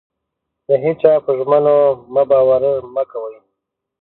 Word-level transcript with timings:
د 0.67 0.69
هيچا 0.83 1.13
په 1.25 1.31
ژمنو 1.39 1.77
مه 2.13 2.23
باور 2.29 2.61
مه 2.93 3.03
کوئ. 3.11 3.37